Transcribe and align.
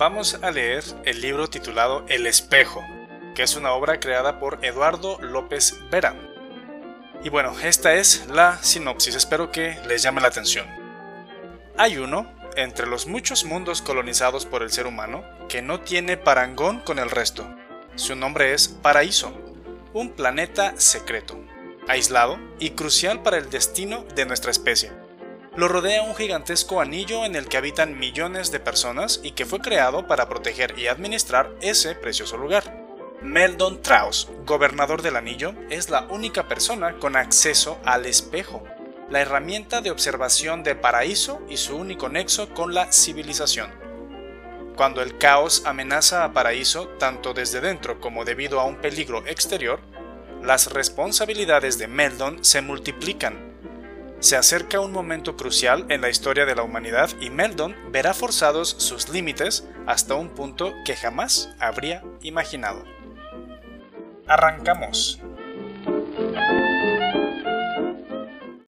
vamos 0.00 0.38
a 0.40 0.50
leer 0.50 0.82
el 1.04 1.20
libro 1.20 1.50
titulado 1.50 2.06
El 2.08 2.26
espejo, 2.26 2.82
que 3.34 3.42
es 3.42 3.54
una 3.54 3.72
obra 3.72 4.00
creada 4.00 4.40
por 4.40 4.58
Eduardo 4.64 5.20
López 5.20 5.78
Vera. 5.90 6.16
Y 7.22 7.28
bueno, 7.28 7.54
esta 7.62 7.92
es 7.92 8.26
la 8.28 8.56
sinopsis, 8.62 9.14
espero 9.14 9.52
que 9.52 9.78
les 9.86 10.02
llame 10.02 10.22
la 10.22 10.28
atención. 10.28 10.66
Hay 11.76 11.98
uno, 11.98 12.32
entre 12.56 12.86
los 12.86 13.06
muchos 13.06 13.44
mundos 13.44 13.82
colonizados 13.82 14.46
por 14.46 14.62
el 14.62 14.72
ser 14.72 14.86
humano, 14.86 15.22
que 15.50 15.60
no 15.60 15.80
tiene 15.80 16.16
parangón 16.16 16.80
con 16.80 16.98
el 16.98 17.10
resto. 17.10 17.46
Su 17.94 18.16
nombre 18.16 18.54
es 18.54 18.68
Paraíso, 18.68 19.34
un 19.92 20.12
planeta 20.12 20.72
secreto, 20.78 21.38
aislado 21.88 22.38
y 22.58 22.70
crucial 22.70 23.22
para 23.22 23.36
el 23.36 23.50
destino 23.50 24.04
de 24.14 24.24
nuestra 24.24 24.50
especie. 24.50 24.99
Lo 25.56 25.66
rodea 25.66 26.02
un 26.02 26.14
gigantesco 26.14 26.80
anillo 26.80 27.24
en 27.24 27.34
el 27.34 27.48
que 27.48 27.56
habitan 27.56 27.98
millones 27.98 28.52
de 28.52 28.60
personas 28.60 29.20
y 29.24 29.32
que 29.32 29.44
fue 29.44 29.58
creado 29.58 30.06
para 30.06 30.28
proteger 30.28 30.78
y 30.78 30.86
administrar 30.86 31.50
ese 31.60 31.96
precioso 31.96 32.36
lugar. 32.36 32.86
Meldon 33.20 33.82
Traus, 33.82 34.28
gobernador 34.46 35.02
del 35.02 35.16
anillo, 35.16 35.54
es 35.68 35.90
la 35.90 36.06
única 36.06 36.46
persona 36.46 36.98
con 36.98 37.16
acceso 37.16 37.80
al 37.84 38.06
espejo, 38.06 38.62
la 39.10 39.20
herramienta 39.20 39.80
de 39.80 39.90
observación 39.90 40.62
de 40.62 40.76
Paraíso 40.76 41.42
y 41.48 41.56
su 41.56 41.76
único 41.76 42.08
nexo 42.08 42.54
con 42.54 42.72
la 42.72 42.92
civilización. 42.92 43.72
Cuando 44.76 45.02
el 45.02 45.18
caos 45.18 45.64
amenaza 45.66 46.24
a 46.24 46.32
Paraíso 46.32 46.86
tanto 47.00 47.34
desde 47.34 47.60
dentro 47.60 48.00
como 48.00 48.24
debido 48.24 48.60
a 48.60 48.64
un 48.64 48.76
peligro 48.76 49.26
exterior, 49.26 49.80
las 50.44 50.72
responsabilidades 50.72 51.76
de 51.76 51.88
Meldon 51.88 52.44
se 52.44 52.62
multiplican. 52.62 53.49
Se 54.20 54.36
acerca 54.36 54.80
un 54.80 54.92
momento 54.92 55.34
crucial 55.34 55.86
en 55.88 56.02
la 56.02 56.10
historia 56.10 56.44
de 56.44 56.54
la 56.54 56.62
humanidad 56.62 57.08
y 57.22 57.30
Meldon 57.30 57.74
verá 57.90 58.12
forzados 58.12 58.68
sus 58.78 59.08
límites 59.08 59.66
hasta 59.86 60.14
un 60.14 60.28
punto 60.28 60.74
que 60.84 60.94
jamás 60.94 61.48
habría 61.58 62.04
imaginado. 62.20 62.84
Arrancamos. 64.26 65.22